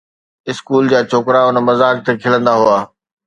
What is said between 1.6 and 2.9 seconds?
مذاق تي کلندا هئا